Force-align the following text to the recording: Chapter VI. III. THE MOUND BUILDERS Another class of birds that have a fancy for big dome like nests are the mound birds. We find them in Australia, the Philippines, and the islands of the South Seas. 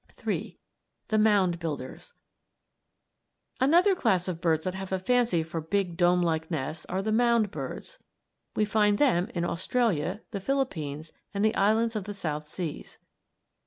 Chapter 0.07 0.25
VI. 0.25 0.31
III. 0.31 0.59
THE 1.09 1.17
MOUND 1.19 1.59
BUILDERS 1.59 2.13
Another 3.59 3.93
class 3.93 4.27
of 4.27 4.41
birds 4.41 4.63
that 4.63 4.73
have 4.73 4.91
a 4.91 4.97
fancy 4.97 5.43
for 5.43 5.61
big 5.61 5.95
dome 5.95 6.23
like 6.23 6.49
nests 6.49 6.87
are 6.87 7.03
the 7.03 7.11
mound 7.11 7.51
birds. 7.51 7.99
We 8.55 8.65
find 8.65 8.97
them 8.97 9.29
in 9.35 9.45
Australia, 9.45 10.21
the 10.31 10.39
Philippines, 10.39 11.13
and 11.35 11.45
the 11.45 11.53
islands 11.53 11.95
of 11.95 12.05
the 12.05 12.15
South 12.15 12.47
Seas. 12.47 12.97